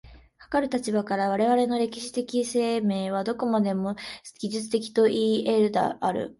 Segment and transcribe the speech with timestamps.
[0.39, 3.95] かかる立場から、我々の歴史的生命はどこまでも
[4.39, 6.29] 技術的といい得るであろう。